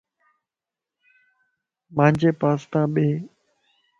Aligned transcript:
مانجي 1.95 2.31
پاستان 2.39 2.85
ٻي 2.93 3.07